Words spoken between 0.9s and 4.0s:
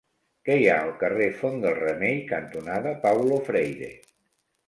carrer Font del Remei cantonada Paulo Freire?